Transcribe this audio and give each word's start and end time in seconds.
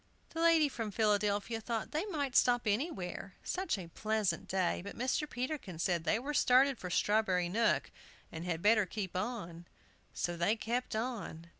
The 0.31 0.41
lady 0.41 0.67
from 0.67 0.89
Philadelphia 0.89 1.61
thought 1.61 1.91
they 1.91 2.07
might 2.07 2.35
stop 2.35 2.65
anywhere, 2.65 3.35
such 3.43 3.77
a 3.77 3.85
pleasant 3.85 4.47
day, 4.47 4.81
but 4.83 4.97
Mr. 4.97 5.29
Peterkin 5.29 5.77
said 5.77 6.05
they 6.05 6.17
were 6.17 6.33
started 6.33 6.79
for 6.79 6.89
Strawberry 6.89 7.49
Nook, 7.49 7.91
and 8.31 8.43
had 8.43 8.63
better 8.63 8.87
keep 8.87 9.15
on, 9.15 9.67
So 10.11 10.35
they 10.35 10.55
kept 10.55 10.95
on. 10.95 11.45